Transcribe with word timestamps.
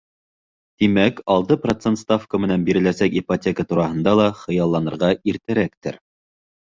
Тимәк, 0.83 1.19
алты 1.33 1.57
процент 1.65 2.01
ставка 2.01 2.41
менән 2.45 2.65
биреләсәк 2.69 3.17
ипотека 3.21 3.67
тураһында 3.75 4.15
ла 4.21 4.29
хыялланырға 4.43 5.13
иртәрәктер. 5.35 6.01